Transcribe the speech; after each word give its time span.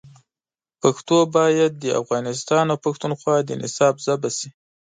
پښتو 0.81 1.17
باید 1.35 1.71
د 1.83 1.85
افغانستان 2.01 2.65
او 2.73 2.77
پښتونخوا 2.85 3.35
د 3.43 3.49
نصاب 3.61 3.95
ژبه 4.05 4.29
شي. 4.37 4.49